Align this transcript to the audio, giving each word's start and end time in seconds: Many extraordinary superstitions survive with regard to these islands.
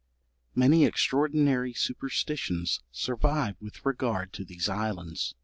Many 0.55 0.83
extraordinary 0.85 1.73
superstitions 1.75 2.81
survive 2.91 3.57
with 3.61 3.85
regard 3.85 4.33
to 4.33 4.43
these 4.43 4.67
islands. 4.67 5.35